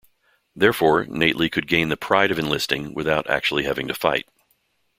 Therefore, 0.55 1.05
Nately 1.05 1.47
could 1.47 1.67
gain 1.67 1.89
the 1.89 1.95
pride 1.95 2.31
of 2.31 2.39
enlisting 2.39 2.95
without 2.95 3.29
actually 3.29 3.65
having 3.65 3.87
to 3.87 3.93
fight. 3.93 4.27